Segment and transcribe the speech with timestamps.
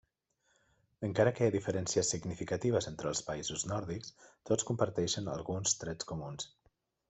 [1.07, 4.17] Encara que hi ha diferències significatives entre els països nòrdics,
[4.51, 6.53] tots comparteixen alguns trets comuns.